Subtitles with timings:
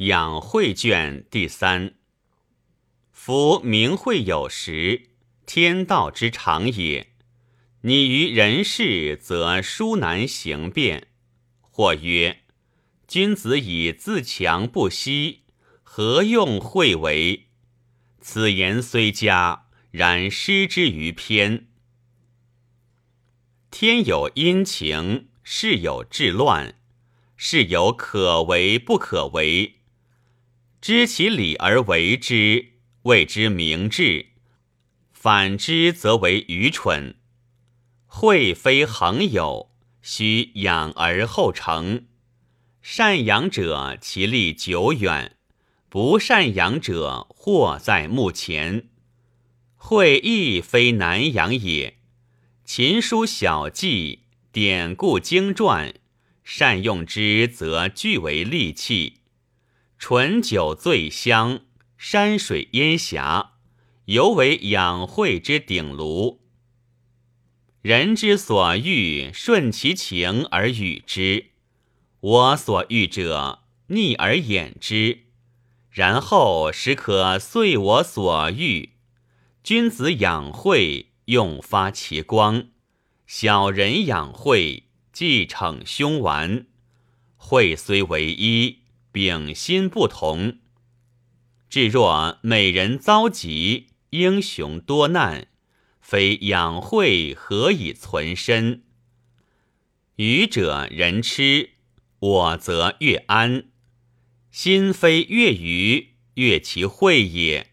[0.00, 1.92] 养晦卷第三。
[3.12, 5.10] 夫明慧有时，
[5.44, 7.08] 天道之常也。
[7.82, 11.08] 你于人世，则殊难行变。
[11.60, 12.44] 或曰：
[13.06, 15.42] 君子以自强不息，
[15.82, 17.48] 何用会为？
[18.22, 21.68] 此言虽佳，然失之于偏。
[23.70, 26.76] 天有阴晴，事有治乱，
[27.36, 29.76] 事有可为不可为。
[30.80, 32.70] 知其理而为之，
[33.02, 34.28] 谓之明智；
[35.12, 37.16] 反之，则为愚蠢。
[38.06, 42.06] 惠非恒有，须养而后成。
[42.80, 45.32] 善养者，其利久远；
[45.90, 48.88] 不善养者，祸在目前。
[49.76, 51.98] 惠亦非难养也。
[52.64, 55.92] 勤书小记，典故经传，
[56.42, 59.19] 善用之，则俱为利器。
[60.00, 61.60] 醇酒醉香，
[61.98, 63.52] 山水烟霞，
[64.06, 66.40] 犹为养晦之鼎炉。
[67.82, 71.50] 人之所欲，顺其情而与之；
[72.20, 75.24] 我所欲者，逆而掩之，
[75.90, 78.94] 然后使可遂我所欲。
[79.62, 82.68] 君子养晦，用发其光；
[83.26, 86.66] 小人养晦，既逞凶顽。
[87.36, 88.79] 晦虽为一。
[89.12, 90.58] 秉心不同，
[91.68, 95.48] 至若美人遭疾，英雄多难，
[96.00, 98.82] 非养晦何以存身？
[100.16, 101.70] 愚者人痴，
[102.18, 103.64] 我则越安。
[104.50, 107.72] 心非越愚，越其晦也。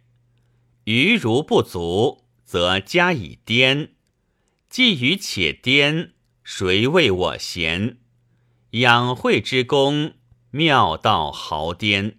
[0.85, 3.93] 愚如不足，则加以颠。
[4.69, 7.97] 既愚且颠，谁为我贤？
[8.71, 10.13] 养晦之功。
[10.51, 12.17] 妙道豪颠。